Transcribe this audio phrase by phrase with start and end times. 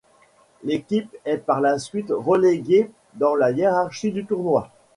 [0.63, 4.71] L'équipe est par la suite reléguée dans la hiérarchie du tournoi.